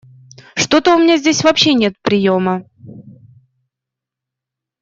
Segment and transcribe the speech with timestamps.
[0.55, 2.65] Что-то у меня здесь вообще нет приема.